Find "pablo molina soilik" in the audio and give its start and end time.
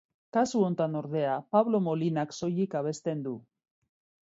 1.57-2.77